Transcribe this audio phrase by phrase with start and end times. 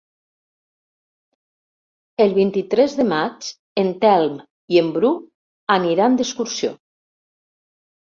[2.25, 3.51] El vint-i-tres de maig
[3.85, 4.43] en Telm
[4.77, 5.15] i en Bru
[5.81, 6.77] aniran d'excursió.